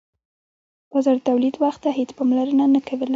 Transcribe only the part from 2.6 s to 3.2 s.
نه کوله.